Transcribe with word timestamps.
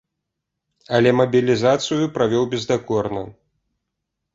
Але 0.97 1.09
мабілізацыю 1.19 2.11
правёў 2.19 2.51
бездакорна. 2.59 3.23